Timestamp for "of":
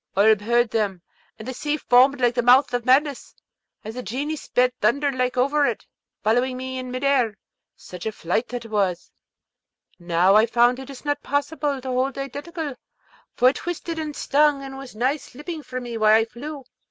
2.73-2.85